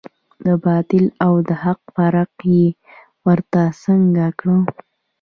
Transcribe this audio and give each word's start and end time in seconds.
د 0.45 0.47
باطل 0.65 1.05
او 1.25 1.33
د 1.47 1.49
حق 1.63 1.81
فرق 1.95 2.31
یې 2.53 2.65
ورته 3.25 3.61
څرګند 3.81 4.17
کړ. 4.39 4.47